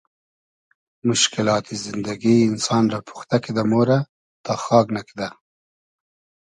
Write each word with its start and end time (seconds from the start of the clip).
موشکیلات 1.05 1.67
زیندئگی 1.83 2.35
اینسان 2.45 2.83
رۂ 2.91 2.99
پوختۂ 3.07 3.37
کیدۂ 3.43 3.63
مۉرۂ 3.71 3.97
تا 4.43 4.53
خاگ 4.63 4.87
نئکئدۂ 4.93 5.27